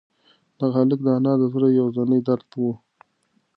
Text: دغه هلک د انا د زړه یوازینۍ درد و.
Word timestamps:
دغه 0.59 0.75
هلک 0.81 0.99
د 1.03 1.07
انا 1.17 1.33
د 1.39 1.43
زړه 1.53 1.67
یوازینۍ 1.79 2.19
درد 2.27 2.49
و. 2.59 2.63